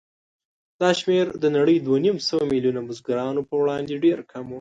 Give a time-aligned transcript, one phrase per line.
[0.81, 4.49] دا شمېر د نړۍ دوهنیمسوه میلیونه بزګرانو په وړاندې ډېر کم و.